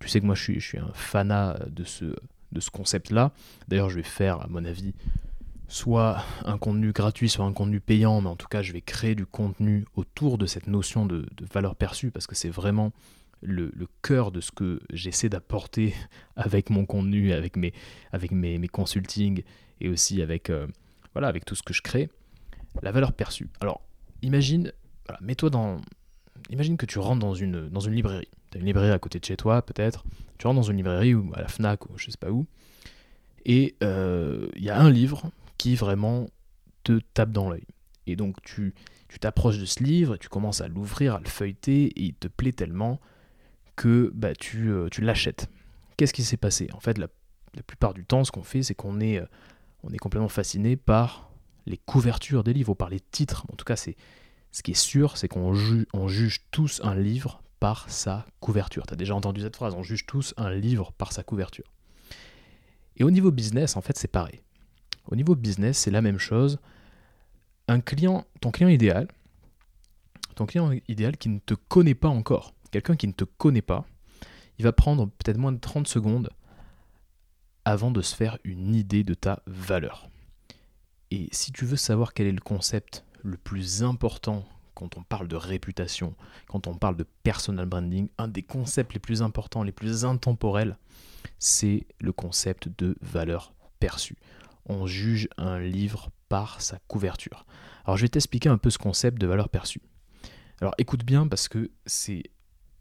[0.00, 2.14] Tu sais que moi je suis, un fanat de ce,
[2.52, 3.32] de ce concept-là.
[3.68, 4.94] D'ailleurs, je vais faire, à mon avis,
[5.68, 9.14] soit un contenu gratuit, soit un contenu payant, mais en tout cas, je vais créer
[9.14, 12.92] du contenu autour de cette notion de, valeur perçue, parce que c'est vraiment
[13.42, 13.70] le,
[14.02, 15.94] cœur de ce que j'essaie d'apporter
[16.36, 17.72] avec mon contenu, avec mes,
[18.12, 19.42] avec mes consultings
[19.80, 20.66] et aussi avec, euh,
[21.12, 22.08] voilà, avec tout ce que je crée,
[22.82, 23.48] la valeur perçue.
[23.60, 23.82] Alors,
[24.22, 24.72] imagine,
[25.20, 25.80] mets-toi dans.
[26.50, 28.28] Imagine que tu rentres dans une, dans une librairie.
[28.56, 30.04] Une librairie à côté de chez toi, peut-être.
[30.38, 32.46] Tu rentres dans une librairie ou à la Fnac ou je sais pas où.
[33.44, 36.26] Et il euh, y a un livre qui vraiment
[36.82, 37.64] te tape dans l'œil.
[38.06, 38.74] Et donc, tu
[39.08, 42.28] tu t'approches de ce livre, tu commences à l'ouvrir, à le feuilleter, et il te
[42.28, 43.00] plaît tellement
[43.76, 45.48] que bah, tu, euh, l'achètes.
[45.96, 46.68] Qu'est-ce qui s'est passé?
[46.72, 47.08] En fait, la,
[47.66, 49.26] plupart du temps, ce qu'on fait, c'est qu'on est, euh,
[49.82, 51.30] on est complètement fasciné par
[51.66, 53.46] les couvertures des livres, ou par les titres.
[53.50, 53.96] En tout cas, c'est
[54.52, 55.54] ce qui est sûr, c'est qu'on
[55.94, 58.86] on juge tous un livre par sa couverture.
[58.86, 61.72] Tu as déjà entendu cette phrase, on juge tous un livre par sa couverture.
[62.96, 64.40] Et au niveau business, en fait, c'est pareil.
[65.06, 66.58] Au niveau business, c'est la même chose.
[67.68, 69.08] Un client, ton client idéal,
[70.34, 73.86] ton client idéal qui ne te connaît pas encore, quelqu'un qui ne te connaît pas,
[74.58, 76.30] il va prendre peut-être moins de 30 secondes
[77.64, 80.08] avant de se faire une idée de ta valeur.
[81.10, 84.44] Et si tu veux savoir quel est le concept le plus important
[84.76, 86.14] quand on parle de réputation,
[86.46, 90.76] quand on parle de personal branding, un des concepts les plus importants, les plus intemporels,
[91.38, 94.16] c'est le concept de valeur perçue.
[94.66, 97.46] On juge un livre par sa couverture.
[97.84, 99.80] Alors je vais t'expliquer un peu ce concept de valeur perçue.
[100.60, 102.24] Alors écoute bien parce que c'est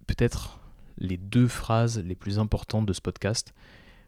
[0.05, 0.59] peut-être
[0.97, 3.53] les deux phrases les plus importantes de ce podcast.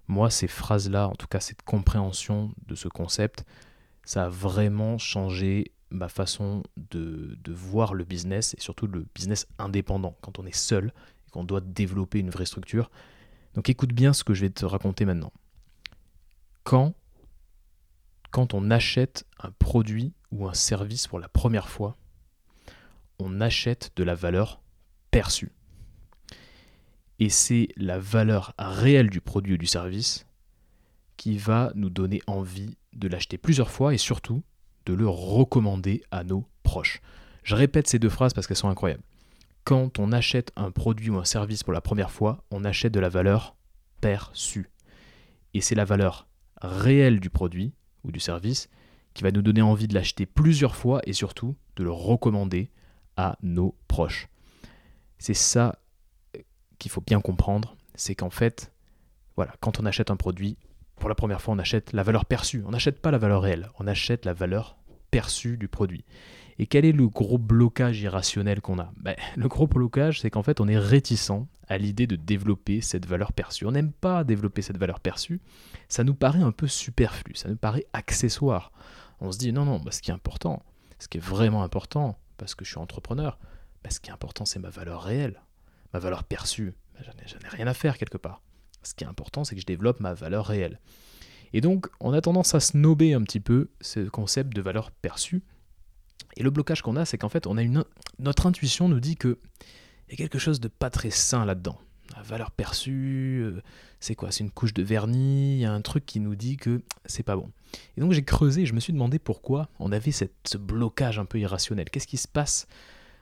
[0.10, 3.46] Moi, ces phrases-là, en tout cas cette compréhension de ce concept,
[4.04, 10.16] ça a vraiment changé ma façon de, voir le business et surtout le business indépendant,
[10.22, 10.94] quand on est seul
[11.28, 12.90] et qu'on doit développer une vraie structure.
[13.54, 15.32] Donc écoute bien ce que je vais te raconter maintenant.
[16.64, 16.94] Quand,
[18.32, 21.98] quand on achète un produit ou un service pour la première fois,
[23.20, 24.62] on achète de la valeur
[25.12, 25.52] perçue.
[27.20, 30.28] Et c'est la valeur réelle du produit ou du service
[31.16, 34.44] qui va nous donner envie de l'acheter plusieurs fois et surtout
[34.88, 37.02] de le recommander à nos proches.
[37.44, 39.04] Je répète ces deux phrases parce qu'elles sont incroyables.
[39.66, 43.02] Quand on achète un produit ou un service pour la première fois, on achète de
[43.02, 43.58] la valeur
[44.00, 44.70] perçue.
[45.54, 46.28] Et c'est la valeur
[46.62, 47.74] réelle du produit
[48.06, 48.70] ou du service
[49.14, 52.72] qui va nous donner envie de l'acheter plusieurs fois et surtout de le recommander
[53.18, 54.30] à nos proches.
[55.18, 55.80] C'est ça
[56.80, 58.72] qu'il faut bien comprendre, c'est qu'en fait,
[59.36, 60.58] voilà, quand on achète un produit,
[61.00, 62.64] pour la première fois, on achète la valeur perçue.
[62.66, 64.78] On n'achète pas la valeur réelle, on achète la valeur
[65.12, 66.04] perçue du produit.
[66.60, 68.92] Et quel est le gros blocage irrationnel qu'on a?
[68.98, 73.06] Ben, Le gros blocage, c'est qu'en fait, on est réticent à l'idée de développer cette
[73.06, 73.66] valeur perçue.
[73.66, 75.42] On n'aime pas développer cette valeur perçue.
[75.88, 78.72] Ça nous paraît un peu superflu, ça nous paraît accessoire.
[79.20, 80.64] On se dit non, non, ben, ce qui est important,
[81.00, 83.38] ce qui est vraiment important, parce que je suis entrepreneur,
[83.84, 85.42] ben, ce qui est important, c'est ma valeur réelle,
[85.94, 86.74] ma valeur perçue.
[87.02, 88.42] j'en ai rien à faire quelque part.
[88.88, 90.80] Ce qui est important, c'est que je développe ma valeur réelle.
[91.52, 95.44] Et donc, on a tendance à snober un petit peu ce concept de valeur perçue.
[96.38, 97.84] Et le blocage qu'on a, c'est qu'en fait, on a une,
[98.20, 99.40] notre intuition nous dit que
[100.10, 101.78] y a quelque chose de pas très sain là-dedans.
[102.16, 103.62] La valeur perçue, euh,
[104.00, 104.32] c'est quoi?
[104.32, 107.24] C'est une couche de vernis, il y a un truc qui nous dit que c'est
[107.24, 107.52] pas bon.
[107.98, 111.40] Et donc j'ai creusé, je me suis demandé pourquoi on avait ce blocage un peu
[111.40, 111.90] irrationnel.
[111.90, 112.68] Qu'est-ce qui se passe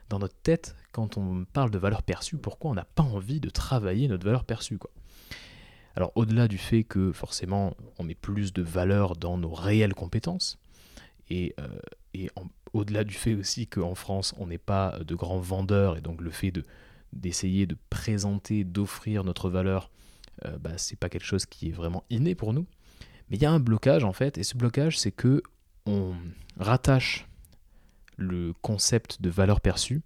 [0.09, 2.37] dans notre tête quand on parle de valeur perçue?
[2.37, 4.77] Pourquoi on n'a pas envie de travailler notre valeur perçue
[5.95, 10.59] alors au-delà du fait que forcément on met plus de valeur dans nos réelles compétences,
[11.29, 12.27] et, euh,
[12.73, 16.31] au-delà du fait aussi qu'en France on n'est pas de grands vendeurs, et donc le
[16.31, 16.63] fait de,
[17.13, 19.89] d'essayer de présenter, d'offrir notre valeur,
[20.45, 22.65] euh, bah, c'est pas quelque chose qui est vraiment inné pour nous.
[23.29, 25.41] Mais il y a un blocage en fait, et ce blocage c'est que
[25.85, 26.13] on
[26.59, 27.27] rattache
[28.17, 30.01] le concept de valeur perçue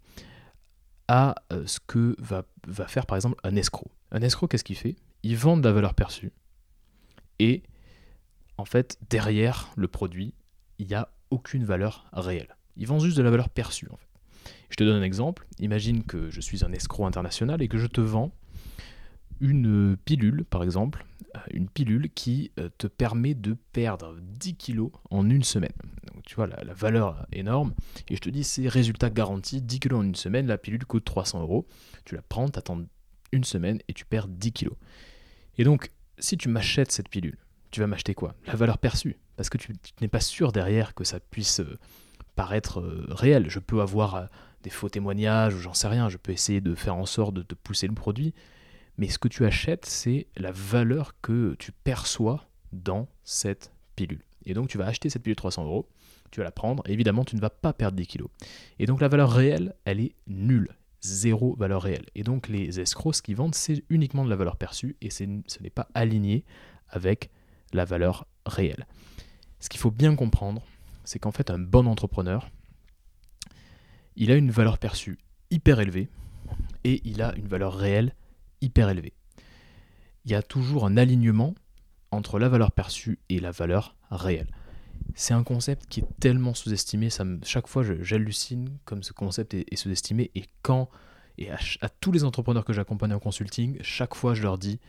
[1.08, 2.44] à euh, ce que va
[2.88, 3.92] faire par exemple un escroc.
[4.12, 4.96] Un escroc, qu'est-ce qu'il fait?
[5.24, 6.32] Ils vendent la valeur perçue.
[7.40, 7.64] Et
[8.58, 10.34] en fait, derrière le produit,
[10.78, 12.56] il n'y a aucune valeur réelle.
[12.78, 13.88] Ils vendent juste de la valeur perçue.
[14.70, 15.48] Je te donne un exemple.
[15.60, 18.32] Imagine que je suis un escroc international et que je te vends
[19.42, 21.06] une pilule, par exemple,
[21.36, 25.72] euh, une pilule qui euh, te permet de perdre 10 kilos en une semaine.
[26.26, 27.74] Tu vois, la, valeur énorme.
[28.10, 31.06] Et je te dis, c'est résultat garanti, 10 kilos en une semaine, la pilule coûte
[31.06, 31.68] 300 euros.
[32.06, 32.82] Tu la prends, tu attends
[33.32, 34.76] une semaine et tu perds 10 kilos.
[35.60, 37.38] Et donc, si tu m'achètes cette pilule,
[37.70, 38.34] tu vas m'acheter quoi?
[38.48, 39.18] La valeur perçue.
[39.36, 41.78] Parce que tu, n'es pas sûr derrière que ça puisse euh,
[42.36, 43.50] paraître euh, réel.
[43.50, 44.26] Je peux avoir euh,
[44.64, 46.08] des faux témoignages j'en sais rien.
[46.08, 48.34] Je peux essayer de faire en sorte de te pousser le produit.
[48.98, 54.24] Mais ce que tu achètes, c'est la valeur que tu perçois dans cette pilule.
[54.46, 55.90] Et donc, tu vas acheter cette pilule 300 euros,
[56.32, 58.30] tu vas la prendre, évidemment, tu ne vas pas perdre 10 kilos.
[58.80, 60.70] Et donc, la valeur réelle, elle est nulle
[61.02, 62.06] zéro valeur réelle.
[62.16, 65.24] Et donc les escrocs, ce qu'ils vendent, c'est uniquement de la valeur perçue et ce
[65.24, 66.46] n'est pas aligné
[66.90, 67.30] avec
[67.74, 68.88] la valeur réelle.
[69.60, 70.64] Ce qu'il faut bien comprendre,
[71.04, 72.50] c'est qu'en fait un bon entrepreneur,
[74.16, 75.18] il a une valeur perçue
[75.52, 76.10] hyper élevée
[76.84, 78.14] et il a une valeur réelle
[78.62, 79.14] hyper élevée.
[80.26, 81.56] Il y a toujours un alignement
[82.12, 84.50] entre la valeur perçue et la valeur réelle.
[85.16, 87.10] C'est un concept qui est tellement sous-estimé.
[87.44, 90.32] Chaque fois, j'hallucine comme ce concept est, sous-estimé.
[90.36, 90.90] Et quand,
[91.38, 94.80] et à, tous les entrepreneurs que j'accompagne en consulting, chaque fois, je leur dis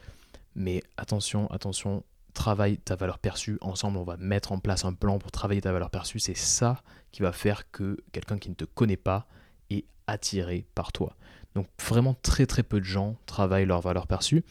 [0.54, 3.58] mais attention, attention, travaille ta valeur perçue.
[3.60, 6.18] Ensemble, on va mettre en place un plan pour travailler ta valeur perçue.
[6.18, 9.26] C'est ça qui va faire que quelqu'un qui ne te connaît pas
[9.70, 11.16] est attiré par toi.
[11.54, 14.44] Donc, vraiment, très très peu de gens travaillent leur valeur perçue.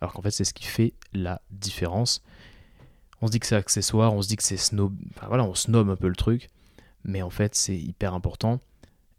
[0.00, 2.22] Alors qu'en fait, c'est ce qui fait la différence
[3.22, 5.54] on se dit que c'est accessoire, on se dit que c'est snob, enfin voilà, on
[5.54, 6.50] snob un peu le truc,
[7.04, 8.60] mais en fait c'est hyper important.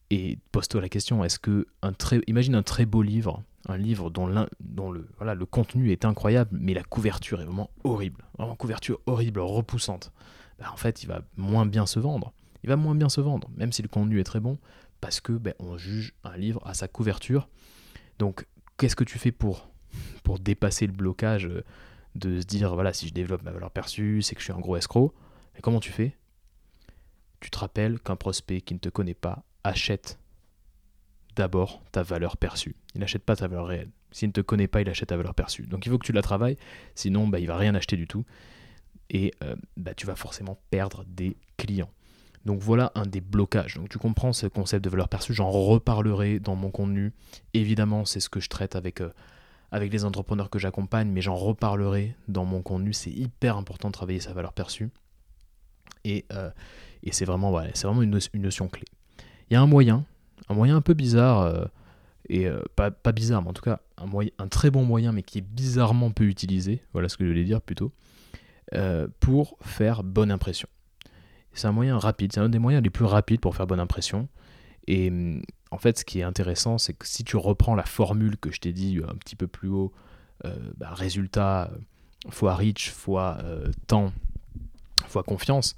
[0.10, 1.66] Et pose-toi la question, est-ce que
[1.98, 6.84] très, imagine un très beau livre, un livre dont, le, contenu est incroyable, mais la
[6.84, 10.12] couverture est vraiment horrible, vraiment couverture horrible, repoussante.
[10.60, 12.34] Ben, en fait, il va moins bien se vendre.
[12.64, 14.60] Il va moins bien se vendre, même si le contenu est très bon,
[15.02, 17.48] parce que ben, on juge un livre à sa couverture.
[18.20, 18.46] Donc,
[18.78, 19.70] qu'est-ce que tu fais pour,
[20.24, 21.64] pour dépasser le blocage euh,
[22.16, 24.60] de se dire voilà, si je développe ma valeur perçue, c'est que je suis un
[24.60, 25.14] gros escroc.
[25.56, 26.18] Mais comment tu fais?
[27.40, 30.20] Tu te rappelles qu'un prospect qui ne te connaît pas achète
[31.36, 32.76] d'abord ta valeur perçue.
[32.96, 33.90] Il n'achète pas ta valeur réelle.
[34.12, 35.64] S'il ne te connaît pas, il achète ta valeur perçue.
[35.64, 36.58] Donc il faut que tu la travailles,
[36.96, 38.26] sinon bah, il va rien acheter du tout.
[39.10, 41.90] Et euh, bah, tu vas forcément perdre des clients.
[42.46, 43.76] Donc voilà un des blocages.
[43.76, 47.14] Donc tu comprends ce concept de valeur perçue, j'en reparlerai dans mon contenu.
[47.54, 49.12] Évidemment, c'est ce que je traite avec, euh,
[49.74, 52.94] avec les entrepreneurs que j'accompagne, mais j'en reparlerai dans mon contenu.
[52.94, 54.92] C'est hyper important de travailler sa valeur perçue.
[56.06, 56.52] Et, euh,
[57.12, 57.60] c'est vraiment,
[58.02, 58.86] une, notion clé.
[59.50, 60.06] Il y a un moyen,
[60.48, 61.66] un moyen un peu bizarre, euh,
[62.30, 64.08] et pas, pas, bizarre, mais en tout cas un,
[64.38, 67.44] un très bon moyen, mais qui est bizarrement peu utilisé, voilà ce que je voulais
[67.44, 67.92] dire plutôt,
[69.20, 70.70] pour faire bonne impression.
[71.52, 74.30] C'est un moyen rapide, c'est un des moyens les plus rapides pour faire bonne impression.
[74.88, 75.12] Et
[75.74, 78.60] en fait, ce qui est intéressant, c'est que si tu reprends la formule que je
[78.60, 79.92] t'ai dit un petit peu plus haut,
[80.46, 81.78] euh, bah, résultat euh,
[82.30, 84.14] fois reach fois euh, temps
[85.08, 85.76] fois confiance,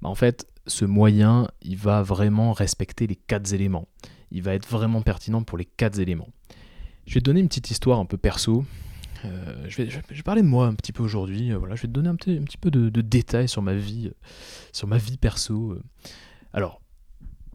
[0.00, 3.88] bah, en fait, ce moyen, il va vraiment respecter les quatre éléments.
[4.30, 6.28] Il va être vraiment pertinent pour les quatre éléments.
[7.06, 8.64] Je vais te donner une petite histoire un peu perso
[9.24, 11.52] euh, je, vais, je, parler de moi un petit peu aujourd'hui.
[11.52, 13.74] Euh, voilà, je vais te donner un petit, un petit peu de, détails sur ma
[13.74, 14.14] vie, euh,
[14.72, 15.78] sur ma vie perso.
[16.52, 16.80] Alors,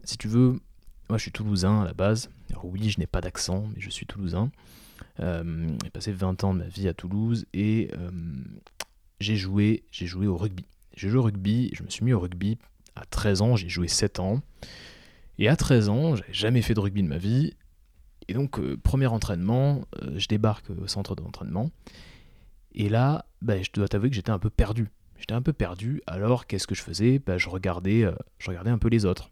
[0.04, 0.60] si tu veux,
[1.08, 2.30] moi je suis toulousain à la base.
[2.50, 4.50] Alors oui, je n'ai pas d'accent, mais je suis toulousain.
[5.18, 7.90] j'ai passé 20 ans de ma vie à Toulouse et
[9.20, 10.64] j'ai joué, joué au rugby.
[10.96, 12.58] J'ai joué au rugby, je me suis mis au rugby
[12.96, 14.40] à 13 ans, j'ai joué 7 ans.
[15.38, 17.54] Et à 13 ans, j'avais jamais fait de rugby de ma vie,
[18.28, 21.70] et donc, euh, premier entraînement, euh, je débarque au centre d'entraînement.
[22.74, 24.88] Et là, bah, je dois t'avouer que j'étais un peu perdu.
[25.18, 27.18] J'étais un peu perdu, alors qu'est-ce que je faisais?
[27.18, 29.30] Bah, je, regardais, euh, je regardais un peu les autres.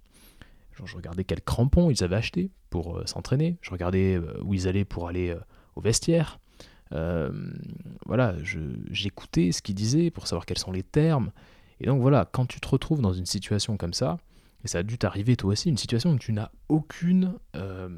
[0.84, 3.58] Je regardais quels crampons ils avaient achetés pour s'entraîner.
[3.62, 5.34] Je regardais où ils allaient pour aller
[5.74, 6.38] au vestiaire.
[6.90, 8.34] voilà,
[8.90, 11.32] j'écoutais ce qu'ils disaient pour savoir quels sont les termes.
[11.80, 14.18] Et donc voilà, quand tu te retrouves dans une situation comme ça,
[14.66, 17.34] et ça a dû t'arriver toi aussi, une situation où tu n'as aucune.
[17.54, 17.88] Euh,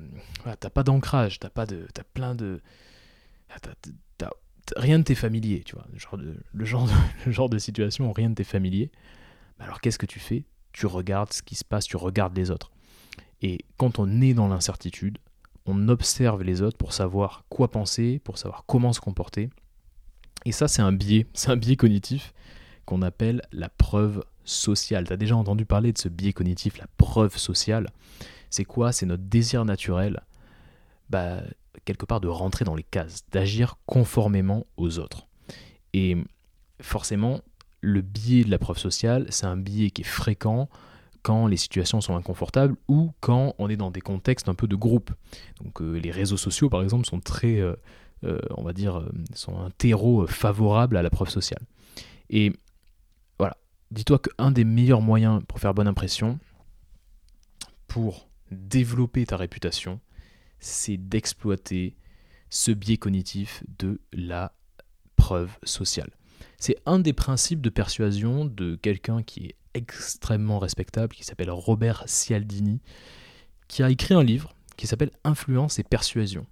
[0.60, 1.86] t'as pas d'ancrage, t'as pas de.
[1.94, 2.60] T'as plein de.
[4.76, 5.86] rien de tes familier, tu vois.
[6.52, 8.90] Le genre de, situation où rien de tes familier.
[9.58, 12.70] Alors qu'est-ce que tu fais Tu regardes ce qui se passe, tu regardes les autres.
[13.42, 15.18] Et quand on est dans l'incertitude,
[15.66, 19.50] on observe les autres pour savoir quoi penser, pour savoir comment se comporter.
[20.44, 22.32] Et ça, c'est un biais, c'est un biais cognitif
[22.84, 25.06] qu'on appelle la preuve sociale.
[25.06, 27.90] Tu as déjà entendu parler de ce biais cognitif, la preuve sociale?
[28.50, 28.92] C'est quoi?
[28.92, 30.22] C'est notre désir naturel,
[31.10, 31.42] bah,
[31.84, 35.26] quelque part, de rentrer dans les cases, d'agir conformément aux autres.
[35.92, 36.16] Et
[36.80, 37.42] forcément,
[37.88, 40.68] le biais de la preuve sociale, c'est un biais qui est fréquent
[41.22, 44.76] quand les situations sont inconfortables ou quand on est dans des contextes un peu de
[44.76, 45.10] groupe.
[45.62, 47.74] Donc euh, les réseaux sociaux, par exemple, sont très, euh,
[48.24, 51.62] euh, on va dire, sont un terreau favorable à la preuve sociale.
[52.30, 52.52] Et
[53.90, 56.38] dis-toi qu'un des meilleurs moyens pour faire bonne impression,
[57.86, 59.98] pour développer ta réputation,
[60.58, 61.96] c'est d'exploiter
[62.50, 64.52] ce biais cognitif de la
[65.16, 66.10] preuve sociale.
[66.58, 72.04] C'est un des principes de persuasion de quelqu'un qui est extrêmement respectable, qui s'appelle Robert
[72.06, 72.80] Cialdini,
[73.68, 76.46] qui a écrit un livre qui s'appelle Influence et persuasion.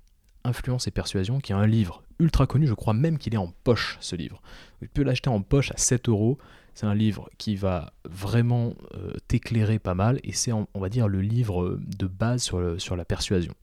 [0.44, 3.52] Influence et persuasion, qui est un livre ultra connu, je crois même qu'il est en
[3.64, 4.40] poche ce livre.
[4.80, 6.38] Tu peux l'acheter en poche à 7 euros,
[6.76, 11.08] c'est un livre qui va vraiment euh, t'éclairer pas mal et c'est, on va dire,
[11.08, 13.54] le livre de base sur, sur la persuasion.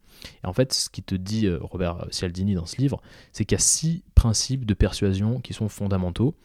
[0.44, 3.56] Et en fait, ce qui te dit euh, Robert Cialdini dans ce livre, c'est qu'il
[3.56, 6.36] y a six principes de persuasion qui sont fondamentaux.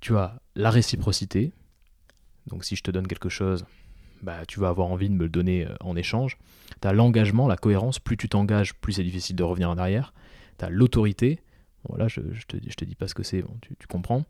[0.00, 1.52] Tu as la réciprocité.
[2.48, 3.64] Donc si je te donne quelque chose,
[4.22, 6.36] bah, tu vas avoir envie de me le donner euh, en échange.
[6.82, 8.00] Tu as l'engagement, la cohérence.
[8.00, 10.14] Plus tu t'engages, plus c'est difficile de revenir en arrière.
[10.58, 11.38] Tu as l'autorité.
[11.88, 14.24] Voilà, je, je, te, je te dis pas ce que c'est, tu, tu comprends.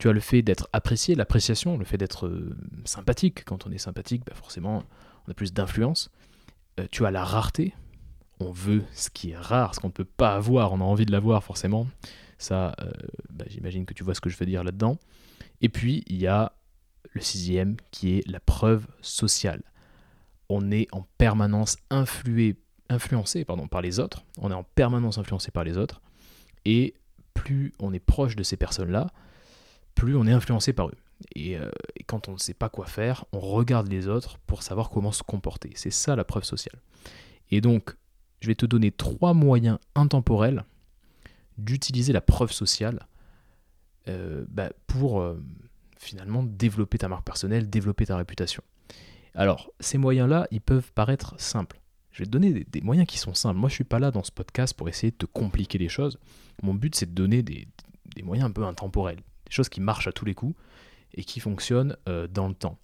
[0.00, 3.44] Tu as le fait d'être apprécié, l'appréciation, le fait d'être euh, sympathique.
[3.44, 4.82] Quand on est sympathique, bah forcément,
[5.26, 6.10] on a plus d'influence.
[6.80, 7.74] Euh, tu as la rareté.
[8.40, 11.04] On veut ce qui est rare, ce qu'on ne peut pas avoir, on a envie
[11.04, 11.86] de l'avoir forcément.
[12.38, 12.90] Ça, euh,
[13.28, 14.96] bah, j'imagine que tu vois ce que je veux dire là-dedans.
[15.60, 16.54] Et puis, il y a
[17.12, 19.62] le sixième qui est la preuve sociale.
[20.48, 24.24] On est en permanence influencé par les autres.
[24.38, 26.00] On est en permanence influencé par les autres.
[26.64, 26.94] Et
[27.34, 29.08] plus on est proche de ces personnes-là,
[30.00, 30.94] plus on est influencé par eux.
[31.36, 34.88] Euh, et, quand on ne sait pas quoi faire, on regarde les autres pour savoir
[34.88, 35.70] comment se comporter.
[35.74, 36.80] C'est ça la preuve sociale.
[37.50, 37.94] Et donc,
[38.40, 40.64] je vais te donner trois moyens intemporels
[41.58, 43.06] d'utiliser la preuve sociale
[44.08, 45.38] euh, bah, pour euh,
[45.98, 48.62] finalement développer ta marque personnelle, développer ta réputation.
[49.34, 51.78] Alors, ces moyens-là, ils peuvent paraître simples.
[52.10, 53.58] Je vais te donner des, moyens qui sont simples.
[53.58, 56.18] Moi, je suis pas là dans ce podcast pour essayer de te compliquer les choses.
[56.62, 57.68] Mon but, c'est de donner des
[58.22, 60.54] moyens un peu intemporels des choses qui marchent à tous les coups
[61.14, 62.78] et qui fonctionnent euh, dans le temps.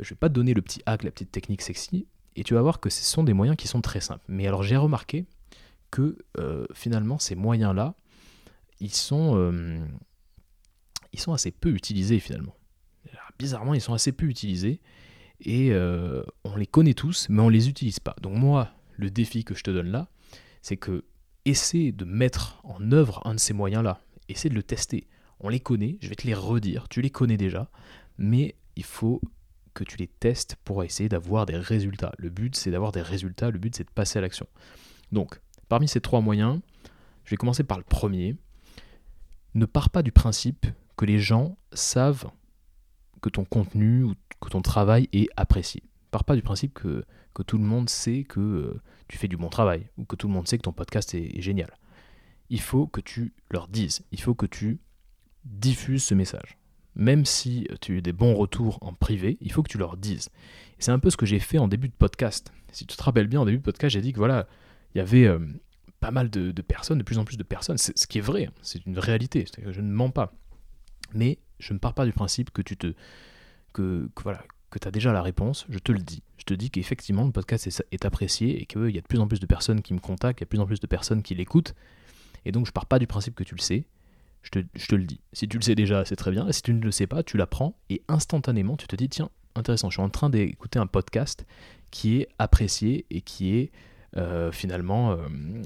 [0.00, 2.62] Je vais pas te donner le petit hack, la petite technique sexy, et tu vas
[2.62, 4.24] voir que ce sont des moyens qui sont très simples.
[4.28, 5.26] Mais alors j'ai remarqué
[5.90, 7.94] que euh, finalement ces moyens-là,
[8.80, 9.78] ils sont, euh,
[11.12, 12.54] ils sont assez peu utilisés finalement.
[13.38, 14.80] bizarrement, ils sont assez peu utilisés.
[15.40, 18.16] et euh, on les connaît tous, mais on les utilise pas.
[18.22, 20.08] Donc moi, le défi que je te donne là,
[20.62, 21.04] c'est que
[21.44, 25.08] essaie de mettre en œuvre un de ces moyens-là, essaie de le tester.
[25.40, 27.70] On les connaît, je vais te les redire, tu les connais déjà,
[28.18, 29.20] mais il faut
[29.74, 32.12] que tu les testes pour essayer d'avoir des résultats.
[32.18, 34.46] Le but, c'est d'avoir des résultats, le but, c'est de passer à l'action.
[35.12, 36.60] Donc, parmi ces trois moyens,
[37.24, 38.36] je vais commencer par le premier.
[39.54, 42.30] Ne pars pas du principe que les gens savent
[43.22, 45.82] que ton contenu ou que ton travail est apprécié.
[46.10, 47.04] Pars pas du principe que,
[47.46, 50.32] tout le monde sait que euh, tu fais du bon travail ou que tout le
[50.32, 51.70] monde sait que ton podcast est génial.
[52.50, 54.80] Il faut que tu leur dises, il faut que tu
[55.48, 56.58] diffuses ce message
[56.98, 60.28] même si tu as des bons retours en privé, il faut que tu leur dises.
[60.78, 62.52] C'est un peu ce que j'ai fait en début de podcast.
[62.72, 64.48] Si tu te rappelles bien, en début de podcast, j'ai dit que voilà,
[64.94, 65.38] il y avait euh,
[66.00, 68.52] pas mal de, personnes, de plus en plus de personnes, ce qui est vrai, hein,
[68.62, 70.34] c'est une réalité, que je ne mens pas.
[71.14, 72.94] Mais je ne pars pas du principe que tu te.
[73.72, 76.22] que, voilà, que as déjà la réponse, je te le dis.
[76.36, 79.18] Je te dis qu'effectivement, le podcast est, est apprécié et qu'il y a de plus
[79.20, 80.86] en plus de personnes qui me contactent, il y a de plus en plus de
[80.88, 81.74] personnes qui l'écoutent.
[82.44, 83.86] Et donc, je pars pas du principe que tu le sais.
[84.42, 85.20] Je te, le dis.
[85.32, 86.50] Si tu le sais déjà, c'est très bien.
[86.52, 89.90] Si tu ne le sais pas, tu l'apprends et instantanément, tu te dis tiens, intéressant,
[89.90, 91.44] je suis en train d'écouter un podcast
[91.90, 93.72] qui est apprécié et qui est
[94.16, 95.16] euh, finalement, euh,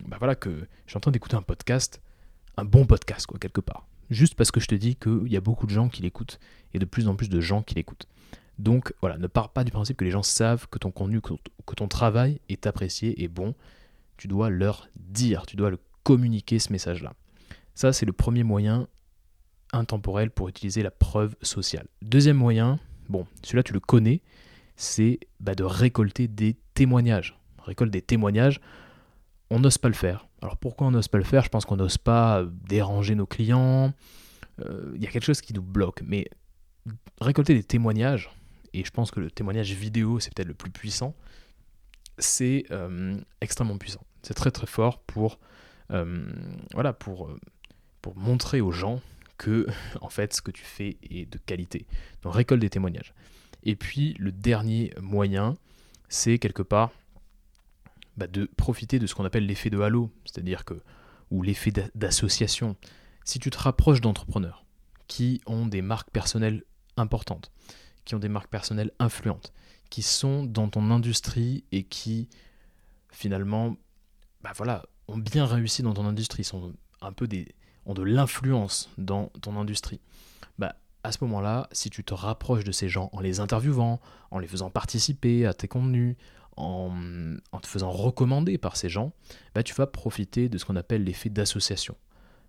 [0.07, 2.01] bah voilà, que je suis en train d'écouter un podcast,
[2.57, 3.87] un bon podcast, quoi, quelque part.
[4.11, 6.39] Juste parce que je te dis qu'il y a beaucoup de gens qui l'écoutent
[6.75, 8.09] et de plus en plus de gens qui l'écoutent.
[8.59, 11.75] Donc voilà, ne pars pas du principe que les gens savent que ton contenu, que
[11.75, 13.55] ton travail est apprécié et bon.
[14.19, 17.15] Tu dois leur dire, tu dois le communiquer ce message-là.
[17.75, 18.89] Ça, c'est le premier moyen
[19.73, 21.87] intemporel pour utiliser la preuve sociale.
[22.03, 24.23] Deuxième moyen, bon, celui-là tu le connais,
[24.77, 27.39] c'est bah, de récolter des témoignages.
[27.59, 28.61] récolte des témoignages,
[29.51, 30.29] on n'ose pas le faire.
[30.41, 31.45] Alors pourquoi on n'ose pas le faire?
[31.45, 33.93] Je pense qu'on n'ose pas euh, déranger nos clients.
[34.61, 36.03] Euh, il y a quelque chose qui nous bloque.
[36.05, 36.29] Mais
[37.21, 38.31] récolter des témoignages,
[38.73, 41.15] et je pense que le témoignage vidéo, c'est peut-être le plus puissant,
[42.19, 44.05] c'est euh, extrêmement puissant.
[44.23, 45.39] C'est très très fort pour,
[46.73, 47.31] voilà, pour
[48.03, 49.01] pour montrer aux gens
[49.39, 49.67] que
[50.01, 51.87] en fait ce que tu fais est de qualité.
[52.23, 53.15] Donc récolte des témoignages.
[53.63, 55.57] Et puis le dernier moyen,
[56.09, 56.91] c'est quelque part
[58.17, 60.83] bah, de profiter de ce qu'on appelle l'effet de halo, c'est-à-dire que
[61.31, 62.77] ou l'effet d'association.
[63.25, 64.67] Si tu te rapproches d'entrepreneurs
[65.07, 66.65] qui ont des marques personnelles
[66.97, 67.51] importantes,
[68.05, 69.53] qui ont des marques personnelles influentes,
[69.89, 72.29] qui sont dans ton industrie et qui
[73.11, 73.77] finalement
[74.43, 77.55] bah voilà, ont bien réussi dans ton industrie, sont un peu des,
[77.87, 80.01] ont de l'influence dans ton industrie,
[80.59, 84.39] bah, à ce moment-là, si tu te rapproches de ces gens en les interviewant, en
[84.39, 86.17] les faisant participer à tes contenus,
[86.57, 86.91] en,
[87.63, 89.13] te faisant recommander par ces gens,
[89.55, 91.97] bah, tu vas profiter de ce qu'on appelle l'effet d'association.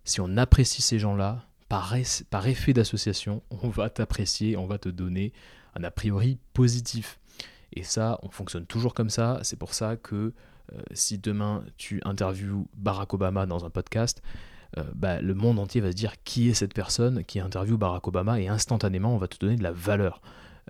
[0.03, 5.33] Si on apprécie ces gens-là, par, effet d'association, on va t'apprécier, on va te donner
[5.75, 7.19] un a priori positif.
[7.75, 9.39] Et ça, on fonctionne toujours comme ça.
[9.41, 10.33] C'est pour ça que
[10.71, 14.21] euh, si demain tu interviews Barack Obama dans un podcast,
[14.77, 18.07] euh, bah, le monde entier va se dire qui est cette personne qui interviewe Barack
[18.07, 20.21] Obama et instantanément on va te donner de la valeur.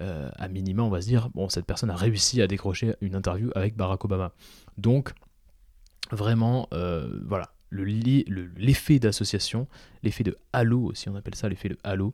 [0.01, 3.15] Euh, à minima, on va se dire bon, cette personne a réussi à décrocher une
[3.15, 4.33] interview avec Barack Obama.
[4.77, 5.13] Donc,
[6.11, 9.67] vraiment, euh, voilà, l'effet d'association,
[10.01, 12.11] l'effet de halo aussi, on appelle ça l'effet de halo,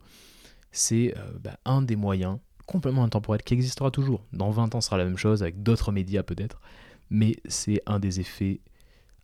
[0.72, 4.24] c'est bah, un des moyens complètement intemporel qui existera toujours.
[4.34, 6.60] Dans 20 ans, ce sera la même chose avec d'autres médias peut-être,
[7.08, 8.60] mais c'est un des effets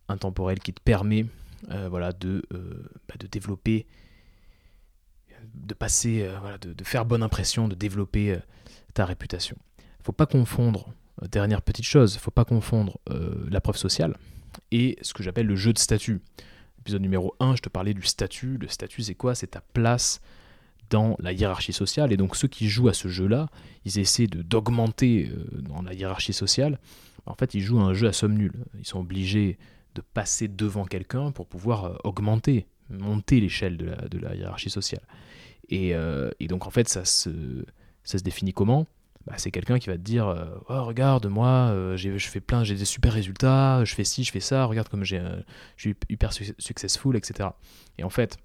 [0.09, 1.27] intemporels qui te permet
[1.89, 3.85] voilà, de, euh, bah, de développer,
[5.53, 8.37] de passer, euh, voilà, de, faire bonne impression, de développer
[8.93, 9.57] ta réputation.
[10.03, 10.93] Faut pas confondre,
[11.29, 12.99] dernière petite chose, faut pas confondre
[13.49, 14.15] la preuve sociale
[14.71, 16.21] et ce que j'appelle le jeu de statut.
[16.79, 18.57] Épisode numéro 1, je te parlais du statut.
[18.57, 19.35] Le statut, c'est quoi?
[19.35, 20.21] C'est ta place
[20.89, 22.13] dans la hiérarchie sociale.
[22.13, 23.49] Et donc ceux qui jouent à ce jeu-là,
[23.83, 26.79] ils essaient de d'augmenter dans la hiérarchie sociale.
[27.25, 28.63] En fait, ils jouent un jeu à somme nulle.
[28.79, 29.57] Ils sont obligés
[29.97, 35.01] de passer devant quelqu'un pour pouvoir euh, augmenter, monter l'échelle de la, hiérarchie sociale.
[35.73, 37.65] Euh, et, donc en fait, ça se,
[38.03, 38.87] ça se définit comment?
[39.25, 42.75] Bah, C'est quelqu'un qui va te dire euh, oh, Regarde, moi, je fais plein, j'ai
[42.75, 45.17] des super résultats, je fais ci, je fais ça, regarde comme je
[45.75, 47.49] suis hyper successful, etc.
[47.97, 48.37] Et en fait,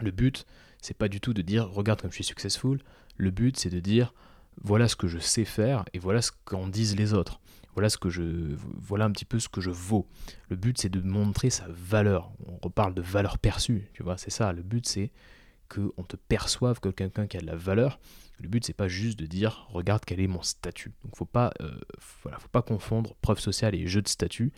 [0.00, 0.44] le but,
[0.82, 2.80] c'est pas du tout de dire Regarde comme je suis successful.
[3.16, 4.12] Le but, c'est de dire
[4.60, 7.40] Voilà ce que je sais faire et voilà ce qu'en disent les autres
[7.74, 10.06] voilà ce que je voilà un petit peu ce que je vaux.
[10.48, 12.32] Le but c'est de montrer sa valeur.
[12.46, 14.52] On reparle de valeur perçue, tu vois, c'est ça.
[14.52, 15.10] Le but c'est
[15.68, 17.98] qu'on te perçoive comme quelqu'un qui a de la valeur.
[18.40, 20.92] Le but c'est pas juste de dire regarde quel est mon statut.
[21.04, 24.52] Donc faut pas euh, faut pas confondre preuve sociale et jeu de statut.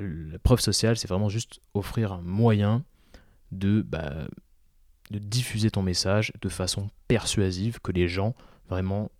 [0.00, 2.84] La preuve sociale c'est vraiment juste offrir un moyen
[3.52, 4.26] de bah,
[5.10, 8.34] de diffuser ton message de façon persuasive que les gens
[8.68, 9.10] vraiment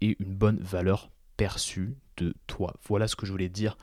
[0.00, 1.10] et une bonne valeur
[1.40, 2.74] perçue de toi.
[2.86, 3.78] Voilà ce que je voulais dire.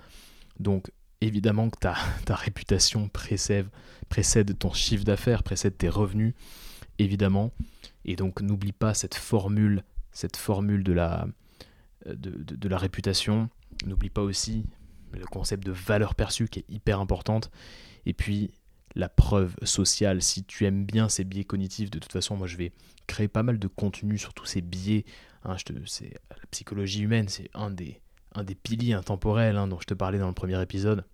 [0.59, 0.91] Donc
[1.21, 1.95] évidemment que ta,
[2.25, 3.67] ta réputation précède,
[4.09, 6.35] précède ton chiffre d'affaires, précède tes revenus,
[6.99, 7.51] évidemment.
[8.05, 11.27] Et donc n'oublie pas cette formule, cette formule de la,
[12.05, 13.49] de, de la réputation.
[13.87, 14.63] N'oublie pas aussi
[15.11, 17.49] le concept de valeur perçue qui est hyper importante.
[18.05, 18.51] Et puis
[18.97, 20.21] la preuve sociale.
[20.21, 22.71] Si tu aimes bien ces biais cognitifs, de toute façon, moi je vais
[23.05, 25.05] créer pas mal de contenu sur tous ces biais.
[25.47, 28.01] Hein, la psychologie humaine, c'est un des,
[28.35, 31.05] un des piliers intemporels hein, dont je te parlais dans le premier épisode,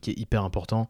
[0.00, 0.88] qui est hyper important.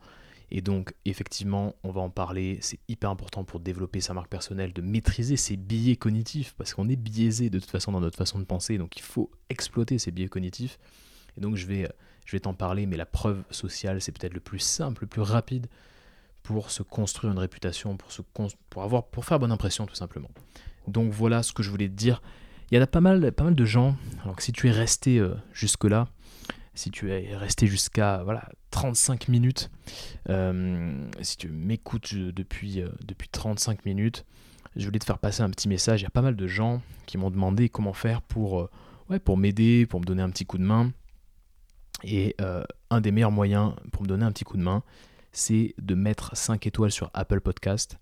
[0.51, 2.59] Et donc, effectivement, on va en parler.
[2.61, 6.89] C'est hyper important pour développer sa marque personnelle, de maîtriser ces biais cognitifs, parce qu'on
[6.89, 8.79] est biaisé de toute façon dans notre façon de penser.
[8.79, 10.79] Donc, il faut exploiter ces biais cognitifs.
[11.37, 11.91] Et donc, je vais,
[12.25, 15.23] je vais t'en parler, mais la preuve sociale, c'est peut-être le plus simple, le plus
[15.23, 15.67] rapide
[16.45, 18.23] pour se construire une réputation, pour, se
[18.71, 20.31] pour, avoir, pour faire bonne impression tout simplement.
[20.87, 22.23] Donc voilà ce que je voulais te dire.
[22.75, 23.95] Il y a pas mal, de gens,
[24.25, 26.09] alors que si tu es resté euh, jusque-là,
[26.75, 29.71] si tu es resté jusqu'à voilà, 35 minutes,
[30.29, 34.25] euh, si tu m'écoutes depuis, euh, depuis 35 minutes,
[34.75, 36.01] je voulais te faire passer un petit message.
[36.01, 38.69] Il y a pas mal de gens qui m'ont demandé comment faire pour,
[39.09, 40.91] ouais, pour m'aider, pour me donner un petit coup de main.
[42.03, 42.35] Et
[42.91, 44.83] un des meilleurs moyens pour me donner un petit coup de main,
[45.31, 47.99] c'est de mettre 5 étoiles sur Apple Podcast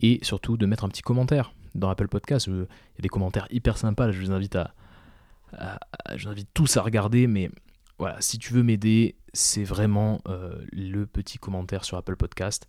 [0.00, 2.46] et surtout de mettre un petit commentaire dans Apple Podcast.
[2.46, 4.74] Il y a des commentaires hyper sympas, je vous invite à,
[6.14, 7.50] je vous invite tous à regarder, mais
[7.98, 12.66] voilà, si tu veux m'aider, c'est vraiment euh, le petit commentaire sur Apple Podcast.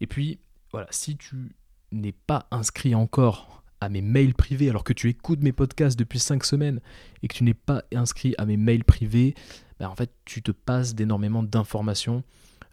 [0.00, 0.38] Et puis,
[0.72, 1.54] voilà, si tu
[1.92, 6.18] n'es pas inscrit encore à mes mails privés, alors que tu écoutes mes podcasts depuis
[6.18, 6.80] 5 semaines
[7.22, 9.34] et que tu n'es pas inscrit à mes mails privés,
[9.78, 12.22] ben en fait, tu te passes d'énormément d'informations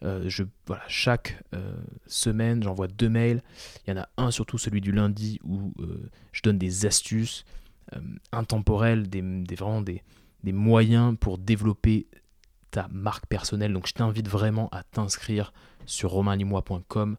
[0.03, 1.75] euh, je, voilà, chaque euh,
[2.05, 3.41] semaine, j'envoie deux mails.
[3.85, 7.45] Il y en a un, surtout celui du lundi, où euh, je donne des astuces
[8.33, 9.21] intemporelles, des,
[9.55, 10.03] vraiment des,
[10.43, 12.07] des moyens pour développer
[12.69, 13.71] ta marque personnelle.
[13.71, 15.53] Donc je t'invite vraiment à t'inscrire
[15.85, 17.15] sur romainlimois.com.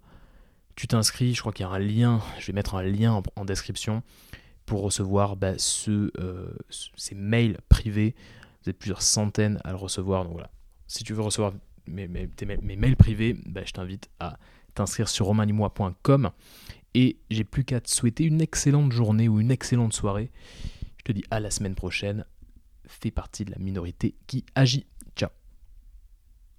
[0.76, 3.45] Tu t'inscris, je crois qu'il y a un lien, je vais mettre un lien en,
[3.47, 4.03] description
[4.66, 6.12] pour recevoir bah, ce,
[6.68, 8.14] ces mails privés.
[8.62, 10.24] Vous êtes plusieurs centaines à le recevoir.
[10.24, 10.51] Donc voilà,
[10.87, 11.55] si tu veux recevoir
[11.89, 14.39] mes, mails privés, bah, je t'invite à
[14.74, 16.30] t'inscrire sur romanimois.com.
[16.95, 20.30] Et j'ai plus qu'à te souhaiter une excellente journée ou une excellente soirée.
[20.99, 22.24] Je te dis à la semaine prochaine.
[22.86, 24.86] Fais partie de la minorité qui agit.